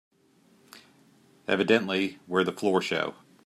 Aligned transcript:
Evidently 1.47 2.17
we're 2.27 2.43
the 2.43 2.51
floor 2.51 2.81
show. 2.81 3.13